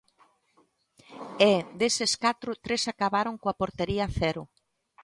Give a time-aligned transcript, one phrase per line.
[1.51, 4.43] E, deses catro, tres acabaron coa portería a cero.